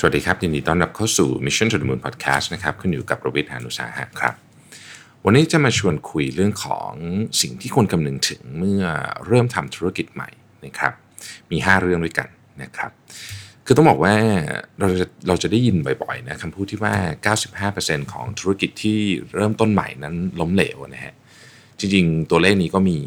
[0.00, 4.34] สวัสดีครับ ยินดีต้อนรับเข้าสู่ Mission to the Moon Podcast นะครับคุณอยู่กับโรบิทานุสาหะครับ
[5.24, 6.92] วันนี้จะมาชวนคุยเรื่องของ
[7.40, 8.82] สิ่งที่ควรคำนึงถึงเมื่อ
[9.26, 10.30] เริ่มทำธุรกิจใหม่
[10.64, 10.92] นะครับ
[11.50, 12.28] มี 5 เรื่องด้วยกัน
[12.62, 12.90] นะครับ
[13.66, 14.14] คือต้องบอกว่า
[14.80, 16.94] เราจะเราจะได้ยินบ่อยๆนะคำพูดที่ว่า
[17.72, 18.98] 95%ของธุรกิจที่
[19.34, 21.14] เริ่มต้นใหม่นั้นล้มเหลวนะฮะ
[21.78, 22.98] จริงๆ ตัวเลขนี้ก็มี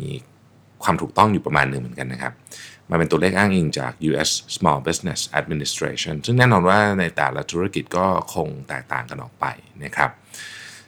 [0.83, 2.33] ความถูกต้องอยู่ประมาณหนึ่งเหมือนกันนะครับ
[2.91, 9.45] มันเป็นตัวเลขอ้างอิงจาก US Small Business Administration ซึ่งแน่นอนว่าในแต่ละธุรกิจก็คงแตกต่างกันออกไป
[9.83, 10.11] นะครับ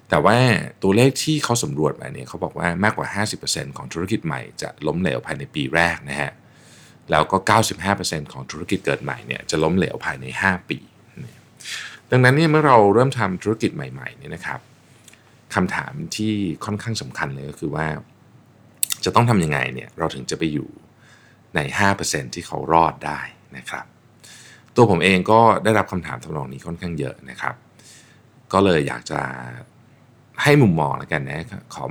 [0.09, 0.37] แต่ว่า
[0.83, 3.07] ตัวเลขที่เขาสำรวจมาเนี่ยเขาบอกว่ามากกว่า
[3.43, 6.31] 50%ของธุรกิจใหม่จะล้มเหลวภายในปีแรกนะฮะ
[7.11, 7.37] แล้วก็
[7.85, 10.77] 95%ของธุรกิจเกิดใหม่เนี่ยจะล้มเหลวภายใน 5 ปี
[12.11, 14.59] ดังนั้นเนี่ยเมื่อเราเริ่มทำธุรกิจใหม่ๆเนี่ยนะครับ
[15.55, 16.33] คำถามที่
[16.65, 17.87] ค่อนข้างสำคัญเลยก็คือว่า
[19.05, 20.69] จะต้องทำยังไงเนี่ยเราถึงจะไปอยู่
[21.55, 21.59] ใน
[21.97, 23.19] 5%ที่เขารอดได้
[23.57, 23.85] นะครับ
[24.75, 27.55] ตัวผมเองก็ได้รับคำถามทำนองนี้ค่อนข้างเยอะนะครับ
[28.53, 29.19] ก็เลยอยากจะ
[30.43, 31.83] ให้มุมมองแล้วกันนะขอ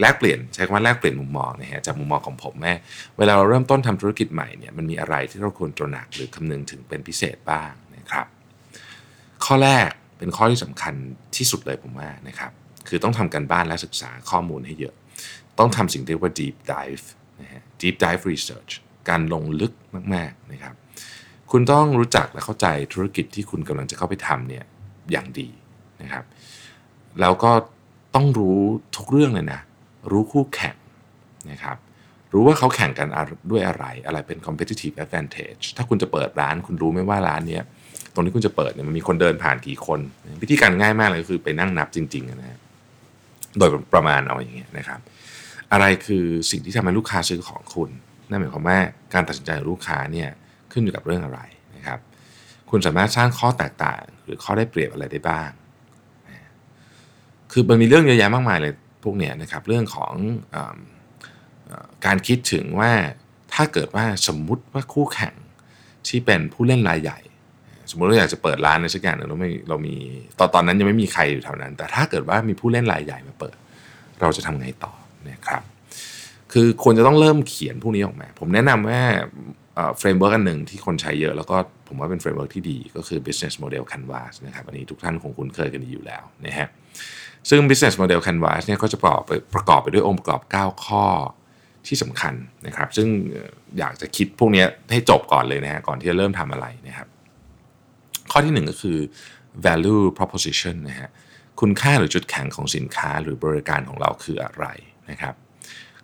[0.00, 2.74] แลกเปลี่ยนใช้คำว่าแลกเปลี่ยนมุมมองนะฮะจากมุมมองของผมแม่
[3.18, 8.26] เวลาเราเริ่มต้นทำธุรกิจใหม่เนี่ยมันมีอะไรที่เราควรตระหนักหรือคำนึงถึงเป็นพิเศษบ้างนะครับ
[9.44, 10.94] ข้อแรกเป็นข้อที่สำคัญ
[11.36, 12.52] ที่สุดเลยผมว่านะครับ
[12.88, 14.94] คือต้องทำการบ้านและศึกษาข้อมูลให้เยอะ
[15.58, 17.04] ต้องทำสิ่งที่เรียกว่า deep dive
[17.40, 18.72] นะฮะ deep dive research
[19.10, 19.72] การลงลึก
[20.14, 20.74] มากๆนะครับ
[21.50, 24.64] คุณต้องรู้จักและเข้าใจธุรกิจที่คุณกำลังจะเข้าไปทำเนี่ย
[25.12, 25.48] อย่างดี
[26.02, 26.24] นะครับ
[27.20, 27.52] แล้วก็
[28.14, 28.58] ต้องรู้
[28.96, 29.60] ทุกเรื่องเลยนะ
[30.10, 30.76] รู้คู่แข่ง
[31.50, 31.76] นะครับ
[32.32, 33.08] รู้ว่าเขาแข่งกัน
[33.50, 37.62] ด้วยอะไร อะไรเป็น competitive advantage ถ้าคุณจะเปิดร้าน คุณรู้ไหมว่าร้านเนี้ย
[38.14, 40.00] ตรงที่คุณจะเปิดเนี่ยมันมีคนเดินผ่านกี่คน
[40.42, 42.58] วิธีการง่ายมากเลยคือไปนั่งนับจริงๆนะฮะ
[43.58, 45.00] โดยประมาณเอาอย่างเงี้ยนะครับ
[45.72, 47.90] อะไรคือสิ่งที่ทำให้ลูกค้าซื้อของคุณ
[48.30, 48.78] นั่นหมายความว่า
[49.14, 50.28] การตัดสินใจของลูกค้าเนี่ย
[50.72, 51.40] ขึ้นอยู่กับเรื่องอะไร
[51.76, 51.98] นะครับ
[52.70, 55.50] คุณสามารถสร้างข้อแตกต่าง หรือข้อได้เปรียบอะไรได้บ้าง
[57.52, 60.14] คือมันมีเรื่องเยอะแยะมากมายเลยพวกเนี้ยนะครับเรื่องของ
[60.54, 60.56] อ
[62.06, 62.92] การคิดถึงว่า
[63.54, 65.34] ถ้าเกิดว่าสมมุติว่าคู่แข่ง
[66.08, 67.18] ที่เป็นผู้เล่นรายใหญ่
[67.90, 69.96] สมมติเราอยากจะเปิดร้านในสักอย่างหนึ่งเราไม่เรามี
[70.38, 73.56] ตอนตอนนั้นยังไม่มีใครอยู่แถวนั้น แต่ถ้าเกิดว่ามีผู้เล่นรายใหญ่มาเปิด
[74.20, 74.92] เราจะทำไงต่อ
[75.30, 75.62] นะครับ
[76.52, 79.00] คือควรจะต้องเริ่มเขียนพวกนี้ออกมา ผมแนะนำว่า
[79.98, 81.56] framework อันหนึ่งที่คนใช้เยอะแล้วก็
[81.88, 86.68] ผมว่าเป็น framework ที่ดีก็คือ business model canvas นะครับอันนี้ทุกท่านคงคุ้นเคยกันดีอยู่แล้วนะฮะ
[87.48, 91.06] ซึ่ง business model canvas เนี่ยก็จะประกอบไปประกอบไปด้วยองค์ประกอบ 9 ข้อ
[91.86, 92.34] ที่สำคัญ
[92.66, 93.08] นะครับ ซึ่ง
[93.78, 97.08] อยากจะคิดพวกนี้ให้จบก่อนเลยนะฮะก่อนที่จะเริ่มทำอะไรนะครับ
[98.32, 98.98] ข้อที่ 1 ก็คือ
[99.66, 101.10] value proposition นะฮะ
[101.60, 104.66] คุณค่าหรือจุดแข็งของสินค้าหรือบริการของเราคืออะไร
[105.10, 105.34] นะครับ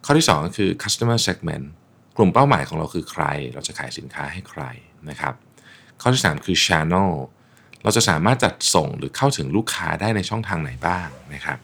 [0.05, 1.67] ข้อที่ 2 ก็คือ customer segment
[2.17, 3.25] กลุ่มเป้าหมายของเราคือใคร
[3.55, 4.63] เราจะขายสินค้าให้ใคร
[5.11, 5.35] นะครับ
[6.01, 7.11] ข้อที่ 3 คือ channel
[7.83, 11.59] เราจะสามารถจัดส่งหรือเข้าถึงลูกค้าได้ในช่องทางไหนบ้างนะครับ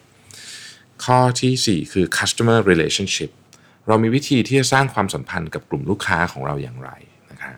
[1.04, 3.30] ข้อที่ 4 คือ customer relationship
[3.86, 6.90] เรามีวิธีที่จะสร้างความสัมพันธ์กับกลุ่มลูกค้าของเราอย่างไร
[7.30, 7.56] นะครับ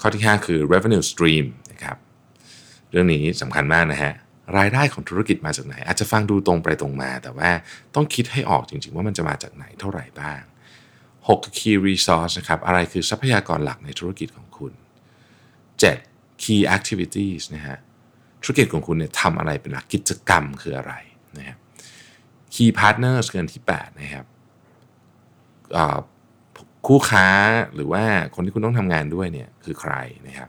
[0.00, 1.96] ข้อที่ 5 คือ revenue stream นะครับ
[2.90, 4.12] เรื่องนี้สำคัญมากนะฮะ
[4.58, 7.50] รายได้ของธุรกิจมาจากไหน อาจจะฟังดูตรงไปตรงมา แต่ว่า
[7.94, 10.42] ต้องคิดให้ออกจริงๆ ว่ามันจะมาจากไหนเท่าไหร่บ้าง
[11.18, 14.72] 6 key resource นะครับ อะไรคือทรัพยากรหลักในธุรกิจของคุณ
[15.62, 17.78] 7 key activities นะฮะ
[18.42, 20.94] ธุรกิจของคุณเนี่ยทำอะไรเป็นหลักกิจกรรมคืออะไร
[21.38, 21.56] นะฮะ
[22.54, 24.26] key partners เกินที่ 8 นะครับ
[26.86, 27.28] คู่ค้า
[27.74, 29.94] หรือว่าคนที่คุณต้องทำงานด้วยเนี่ยคือใคร
[30.28, 30.48] นะครับ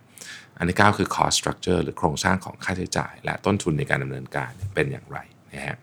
[0.57, 5.17] อันที่ 9 คือ cost structure หรือโครงสร้างของค่าใช้จ่าย และต้นทุนในการดำเนินการเป็นอย่างไร
[5.53, 5.77] นะฮะ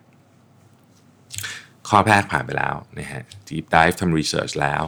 [1.89, 4.83] ข้อแรกผ่านไปแล้วนะฮะ deep dive ทำ research แล้ว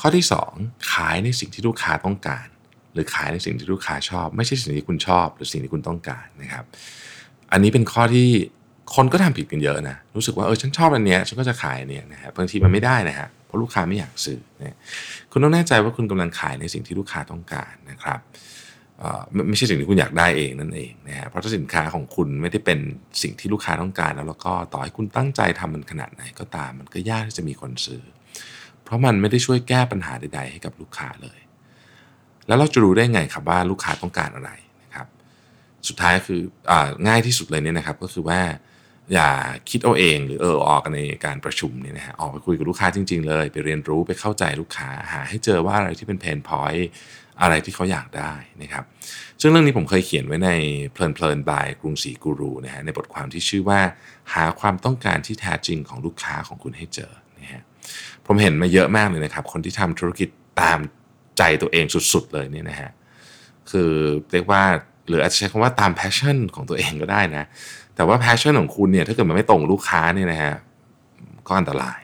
[0.00, 0.24] ข้อที่
[0.56, 2.46] 2 ขายในสิ่งที่ลูกค้าต้องการ
[2.92, 6.64] หรือขายในสิ่งที่ลูกค้าชอบ ไม่ใช่สิ่งที่คุณชอบ หรือสิ่งที่คุณต้องการนะครับ
[7.52, 8.28] อันนี้เป็นข้อที่
[8.94, 14.76] คนก็ทำผิดกันเยอะนะรู้สึกว่าเออฉันชอบอันเนี้ยฉันก็จะขายอันเนี้ยนะฮะบางทีมันไม่ได้นะฮะเพราะลูกค้าไม่อยากซื้อนะ
[15.30, 18.20] คุณต้องแน่ใจว่าคุณกำลังขายในสิ่งที่ลูกค้าต้องการนะครับ
[19.48, 22.78] ไม่ใช่สิ่งที่คุณอยากได้เองนั่นเองนะฮะเพราะถ้าสินค้าของคุณไม่ได้เป็น
[23.22, 28.02] สิ่งที่ลูกค้าต้องการ แล้วแล้วก็ต่อให้คุณตั้งใจทำมันขนาดไหนก็ตาม มันก็ยากที่จะมีคนซื้อ
[28.84, 31.38] เพราะมันไม่ได้ช่วยแก้ปัญหาใด ๆ ให้กับลูกค้าเลย
[32.46, 34.50] แล้วเราจะรู้ได้ไงครับว่าลูกค้าต้องการอะไร
[34.82, 35.06] นะครับ
[35.88, 36.40] สุดท้ายคือ
[36.70, 36.72] อ
[37.08, 38.40] ง่ายที่สุดเลยเนี่ยนะครับ ก็คือว่า
[39.12, 39.30] อย่า
[39.70, 46.88] คิดเอาเองหรือเออออกกันในการประชุมเนี่ยนะฮะออกไปคุยกับลูกค้าจริง ๆ เลย ไปเรียนรู้ไปเข้าใจลูกค้าหาให้เจอว่าอะไรที่เป็นเพนพอยต์
[47.42, 48.84] อะไรที่เขาอยากได้นะครับ
[49.40, 50.50] ซึ่งเรื่องนี้ผมเคยเขียนไว้ใน
[50.92, 53.80] เพลินเพลินบายกรุงศรีกูรูนะฮะในบทความที่ชื่อว่า
[54.34, 57.62] หาความต้องการที่แท้จริงของลูกค้าของคุณให้เจอนะฮะ
[58.26, 60.28] ผมเห็นมาเยอะมากเลยนะครับ คนที่ทำธุรกิจ
[60.60, 60.78] ตาม
[61.38, 62.90] ใจตัวเองสุดๆเลยเนี่ยนะฮะ
[63.70, 63.90] คือ
[64.32, 64.62] เรียกว่า
[65.08, 67.44] หรืออาจจะใช้คำว่าตาม passion ของตัวเองก็ได้นะ
[67.96, 70.54] แต่ว่า passion ของคุณเนี่ยถ้าเกิดมันไม่ตรงลูกค้าเนี่ยนะฮะ
[71.46, 72.00] ก็อันตราย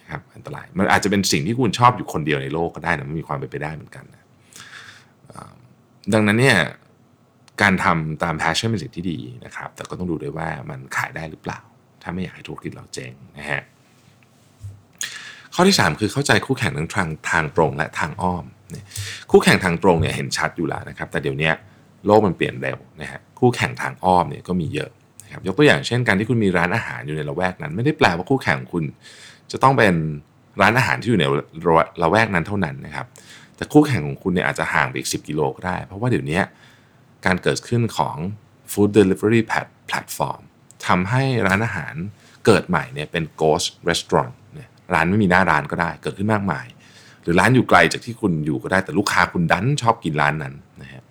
[0.00, 4.21] นะครับอันตรายมันอาจจะเป็นสิ่งที่คุณชอบอยู่คนเดียวในโลกก็ได้นะมันมีความเป็นไปได้เหมือนกันนะ
[6.12, 6.58] ดังนั้นเนี่ย
[7.62, 11.60] การทำตาม passion เป็นสิ่งที่ดีนะครับ แต่ก็ต้องดูด้วยว่ามันขายได้หรือเปล่า
[12.02, 13.62] ถ้าไม่อยากให้ธุรกิจเราเจ๊งนะฮะ
[15.54, 18.44] ข้อที่ 3 คือเข้าใจคู่แข่งทั้งทางทางตรงและทางอ้อม
[19.30, 21.50] คู่แข่งทางตรงเนี่ยเห็นชัดอยู่แล้วนะครับ แต่เดี๋ยวนี้
[22.06, 24.90] โลกมันเปลี่ยนเร็วนะฮะคู่แข่งทางอ้อมเนี่ยก็มีเยอะ
[25.24, 28.84] นะครับยกตัวอย่างเช่นการที่คุณมีร้านอาหารอยู่ในละแวกนั้น ไม่ได้แปลว่าคู่แข่งคุณ
[29.52, 29.94] จะต้องเป็น
[30.60, 31.24] ร้านอาหารที่อยู่ใน
[32.02, 33.06] ละแวกนั้นเท่านั้นนะครับ
[33.62, 36.40] แต่คู่แข่งของคุณเนี่ยอาจจะห่างไปอีก 10 กิโลก็ได้ เพราะว่าเดี๋ยวนี้
[37.26, 38.16] การเกิดขึ้นของ
[38.72, 39.40] food delivery
[39.90, 40.40] platform
[40.86, 41.94] ทำให้ร้านอาหาร
[42.46, 46.66] เกิดใหม่เนี่ยเป็น ghost restaurant เนี่ยร้านไม่มีหน้าร้านก็ได้เกิดขึ้นมากมาย
[47.22, 51.02] หรือร้านอยู่ไกลจากที่คุณอยู่ก็ได้แต่ลูกค้าคุณดันชอบกินร้านนั้นนะฮะ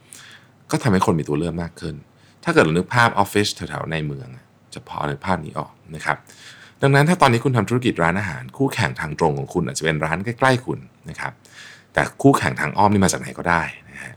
[0.71, 1.95] ก็ทำให้คนมีตัวเลือกมากขึ้น
[2.44, 4.27] ถ้าเกิดเรานึกภาพออฟฟิศแถวๆในเมือง
[4.74, 6.18] จะพอในภาพนี้ออกนะครับ
[6.81, 11.33] ดังนั้นถ้าตอนนี้คุณทำธุรกิจร้านอาหาร คู่แข่งทางตรงของคุณอาจจะเป็นร้านใกล้ ๆ คุณนะครับ
[11.94, 14.14] แต่คู่แข่งทางอ้อมนี่มาจากไหนก็ได้นะฮะ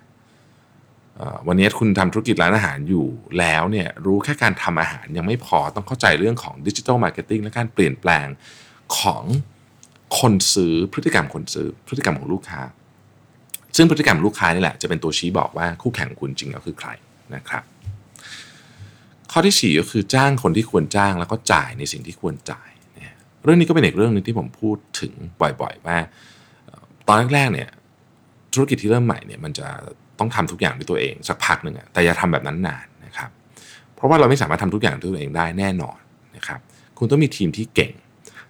[1.47, 3.06] วันนี้คุณทำธุรกิจร้านอาหารอยู่
[3.38, 8.26] แล้วเนี่ยรู้แค่การทำอาหารยังไม่พอต้องเข้าใจเรื่องของ digital marketing และการเปลี่ยนแปลง
[8.99, 9.25] ของ
[10.19, 12.61] คนซื้อพฤติกรรมคนซื้อพฤติกรรมของลูกค้า
[13.77, 16.88] ซึ่งพฤติกรรมลูกค้านี่แหละจะเป็นตัวชี้บอกว่าคู่แข่งคุณจริงแล้วคือใคร
[17.35, 17.65] นะครับ
[19.32, 22.69] ข้อที่ 4 ก็คือจ้างคนที่ควรจ้างแล้วก็จ่ายในสิ่งที่ควรจ่าย
[23.44, 25.99] เรื่องนี้ก็เป็นอีกเรื่องนึงที่ผมพูดถึงบ่อยๆว่า
[27.06, 27.69] ตอนแรกๆเนี่ย
[28.55, 29.67] ธุรกิจที่เริ่มใหม่เนี่ยมันจะ
[30.19, 33.31] ต้องทำทุกอย่างด้วยตัวเองสักพักหนึ่งแต่อย่าทำแบบนั้นนานนะครับ
[33.95, 35.99] เพราะว่าเราไม่สามารถทำทุกอย่างด้วยตัวเองได้แน่นอน
[36.37, 36.61] นะครับ
[36.99, 37.93] คุณต้องมีทีมที่เก่ง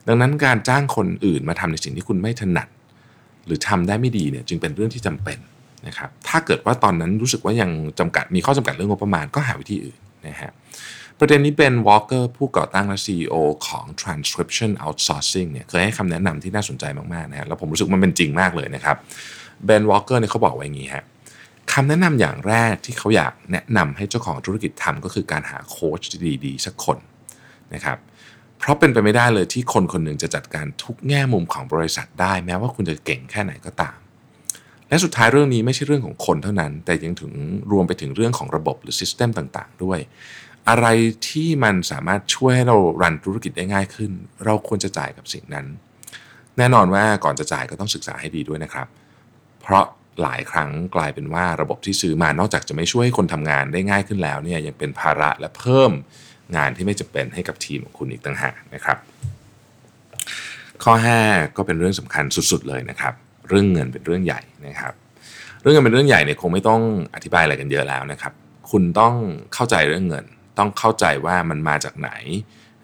[0.08, 2.68] ดังนั้นการจ้างคนอื่นมาทำในสิ่งที่คุณไม่ถนัด
[3.46, 5.38] หรือทำได้ไม่ดีเนี่ยจึงเป็นเรื่องที่จำเป็น
[5.86, 10.52] นะครับ ถ้าเกิดว่าตอนนั้นรู้สึกว่ายังจำกัดมีข้อจำกัดเรื่องงบประมาณก็หาวิธีอื่นนะฮะ
[11.18, 13.34] ประเด็นนี้เบนวอลเกอร์ผู้ก่อตั้งและ CEO
[13.66, 16.84] ของ Transcription Outsourcing เนี่ยเคยให้คำแนะนำที่น่าสนใจ
[17.14, 18.96] มากๆนะฮะแล้วผมรู้สึกมันเป็นจริงมากเลยนะครับ
[19.64, 21.04] เบนวอลเกอร์เนี่ยเขาบอกไว้อย่างนี้ฮะ
[21.72, 26.02] คำแนะนำอย่างแรกที่เขาอยากแนะนำให้เจ้าของธุรกิจทำก็คือการหาโค้ช
[26.44, 26.98] ดีๆ สักคน
[27.74, 27.98] นะครับ
[28.58, 33.96] เพราะเป็นไปไม่ได้เลยที่คนคนหนึ่งจะจัดการทุกแง่มุมของบริษัทได้ แม้ว่าคุณจะเก่งแค่ไหนก็ตาม
[34.88, 37.32] และสุดท้ายเรื่องนี้ไม่ใช่เรื่องของคนเท่านั้น แต่ยังถึง
[37.72, 39.98] รวมไปถึงเรื่องของระบบหรือซิสเต็มต่าง ๆ ด้วย
[40.68, 40.86] อะไร
[41.28, 44.12] ที่มันสามารถช่วยให้เรารันธุรกิจได้ง่ายขึ้น
[44.44, 45.66] เราควรจะจ่ายกับสิ่งนั้น
[46.58, 48.86] แน่นอนว่าก่อนจะจ่ายก็ต้องศึกษาให้ดีด้วยนะครับ
[49.62, 49.86] เพราะ
[50.22, 55.90] หลายครั้งกลายเป็นว่าระบบที่ซื้อมานอกจากจะไม่ช่วยให้คนทำงานได้ง่ายขึ้นแล้วเนี่ยยังเป็นภาระและเพิ่ม
[56.56, 58.98] งานที่ไม่จำเป็นให้กับทีมของคุณอีกต่างหากนะครับ
[60.84, 60.92] ข้อ
[61.24, 63.14] 5 ก็เป็นเรื่องสำคัญสุดๆเลยนะครับ
[63.48, 64.94] เรื่องเงินเป็นเรื่องใหญ่นะครับ
[65.60, 66.80] เรื่องเงินเป็นเรื่องใหญ่เนี่ยคงไม่ต้อง
[67.14, 68.32] อธิบายอะไรกันเยอะแล้วนะครับ
[68.70, 69.14] คุณต้อง
[69.54, 70.24] เข้าใจเรื่องเงิน
[70.58, 72.10] ต้องเข้าใจว่ามันมาจากไหน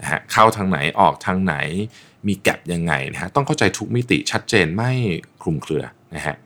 [0.00, 1.54] นะฮะเข้าทางไหนออกทางไหน
[2.26, 4.90] มีแกลบยังไงนะฮะต้องเข้าใจทุกมิติชัดเจนไม่
[5.42, 5.84] คลุมเครือ
[6.14, 6.36] นะฮะ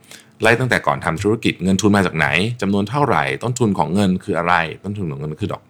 [0.41, 2.27] ไล่ตั้งแต่ก่อนทำธุรกิจเงินทุนมาจากไหน
[2.61, 5.61] จำนวนเท่าไหร่ ต้นทุนของเงินคืออะไร ต้นทุนของเงินคือดอก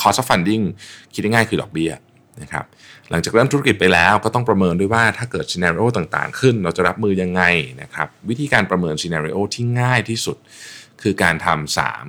[0.00, 0.64] cost of funding
[1.12, 1.92] คิดง่ายๆคือดอกเบี้ย
[2.42, 2.64] นะครับ
[3.10, 7.42] หลังจากเริ่มธุรกิจไปแล้วก็ต้องประเมินด้วยว่าถ้าเกิด scenario ต่างๆ ขึ้น เราจะรับมือยังไง
[7.82, 10.36] นะครับวิธีการประเมิน scenario ที่ง่ายที่สุด
[11.02, 12.06] คือการทำสาม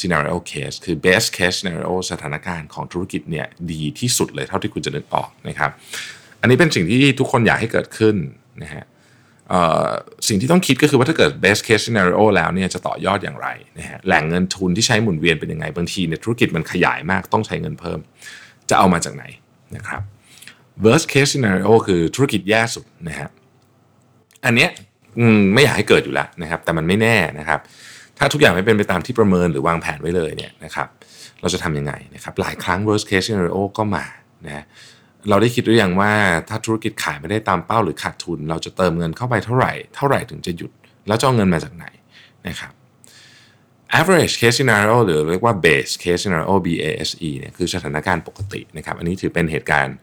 [0.00, 5.70] scenario case คือ best case scenario สถานการณ์ของธุรกิจเนี่ยดีที่สุดเลยเท่าที่คุณจะนึกออกนะครับ
[6.40, 8.16] อันนี้เป็นสิ่งที่ทุกคนอยากให้เกิดขึ้น
[8.62, 8.84] นะฮะ
[10.28, 13.48] สิ่งที่ต้องคิดก็คือว่าถ้าเกิด best case scenario แล้วเนี่ยจะต่อยอดอย่างไร
[13.78, 17.98] นะฮะแหล่งเงินทุนที่ใช้หมุนเวียนเป็นยังไง บางทีเนี่ยธุรกิจมันขยายมากต้องใช้เงินเพิ่ม
[18.70, 19.24] จะเอามาจากไหน
[19.76, 20.02] นะครับ
[20.84, 23.28] worst case scenario คือธุรกิจแย่สุดนะฮะ
[24.44, 24.70] อันเนี้ย
[25.54, 27.60] ไม่อยากให้เกิดอยู่แล้วนะครับ แต่มันไม่แน่นะครับ
[28.18, 30.88] ถ้าทุกอย่างไม่เป็นไปตามที่ประเมินหรือวางแผนไว้เลยเนี่ยนะครับ
[31.40, 34.04] เราจะทำยังไงนะครับหลายครั้ง worst case scenario ก็มา
[34.46, 34.64] นะ
[35.28, 36.12] เราได้คิดหรือยังว่า
[36.48, 40.72] ถ้าธุรกิจขายไม่ได้ตามเป้าหรือขาดทุน เราจะเติมเงินเข้าไปเท่าไหร่ เท่าไหร่ถึงจะหยุด
[41.08, 41.86] แล้วจะเอาเงินมาจากไหน
[42.48, 42.72] นะครับ
[43.98, 49.96] average case scenario หรือเรียกว่า base case scenario BASE เนี่ยคือสถานการณ์ปกตินะครับอันนี้ถือเป็นเหตุการณ์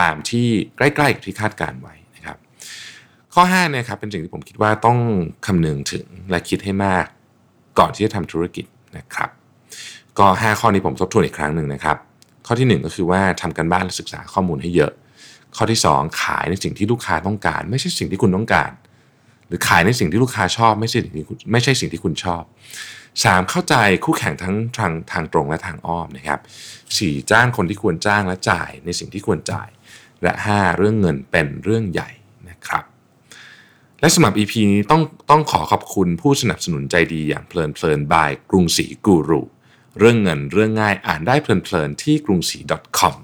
[0.00, 2.36] ตามที่ใกล้ๆกับที่คาดการไว้นะครับ
[3.34, 4.98] ข้อ5เนี่ยครับเป็นสิ่งที่ผมคิดว่าต้อง
[5.46, 7.06] คำนึงถึงและคิดให้มาก
[7.78, 8.64] ก่อนที่จะทำธุรกิจ
[8.98, 9.30] นะครับ
[10.18, 11.96] ก็ 5 ข้อนี้ผมทบทวนอีกครั้งหนึ่งนะครับ
[12.46, 14.92] ข้อที่ 1 ก็คือว่าทำกันบ้านและศึกษาข้อมูลให้เยอะ
[15.56, 18.70] ข้อที่ 2 ขายในสิ่งที่ลูกค้าต้องการ ไม่ใช่สิ่งที่คุณต้องการ
[19.48, 22.42] หรือขายในสิ่งที่ลูกค้าชอบ ไม่ใช่สิ่งที่ไม่ใช่สิ่งที่คุณชอบ
[22.96, 23.50] 3.
[23.50, 23.74] เข้าใจ
[24.04, 26.40] คู่แข่งทั้งทางทางตรงและทางอ้อมนะครับ
[26.84, 27.30] 4.
[27.30, 29.68] จ้างคนที่ควรจ้างและจ่ายในสิ่งที่ควรจ่าย
[30.22, 30.76] และ 5.
[30.78, 32.10] เรื่องเงินเป็นเรื่องใหญ่
[32.48, 32.84] นะครับ
[34.00, 39.42] และสำหรับ EP นี้ต้องต้องขอขอบคุณผู้สนับสนุนใจดีอย่างเพลินเพลินบายกรุงศรีกูรู
[39.98, 42.58] เรื่องเงินเรื่องง่ายอ่านได้เพลินๆที่กรุงศรี
[42.98, 43.14] .com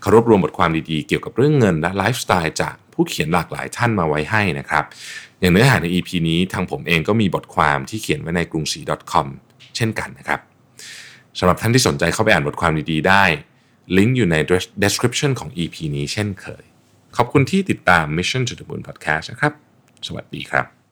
[0.00, 4.84] เขารวบรวมบทความดีๆ เกี่ยวกับเรื่องเงินและไลฟ์สไตล์จากผู้เขียนหลากหลายท่านมาไว้ให้นะครับ
[5.40, 8.80] อย่างเนื้อหาใน EP นี้ทางผมเองก็มีบทความที่เขียนไว้ในกรุงศรี
[9.12, 9.26] .com
[9.76, 10.40] เช่นกันนะครับ
[11.38, 13.24] สำหรับท่านที่สนใจเข้าไปอ่านบทความดีๆ ได้
[13.96, 14.36] ลิงก์อยู่ใน
[14.84, 16.64] description ของ EP นี้เช่นเคย
[17.16, 19.63] ขอบคุณที่ติดตาม Mission to the Moon Podcast นะครับ
[20.06, 20.83] สวัสดีครับ